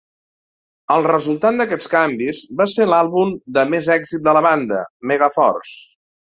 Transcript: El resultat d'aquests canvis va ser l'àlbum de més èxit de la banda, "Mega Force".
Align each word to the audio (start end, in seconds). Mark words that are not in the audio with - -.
El 0.95 1.03
resultat 1.07 1.59
d'aquests 1.59 1.91
canvis 1.91 2.41
va 2.63 2.67
ser 2.77 2.89
l'àlbum 2.93 3.37
de 3.61 3.69
més 3.77 3.93
èxit 3.99 4.27
de 4.31 4.37
la 4.41 4.45
banda, 4.51 4.83
"Mega 5.15 5.33
Force". 5.39 5.81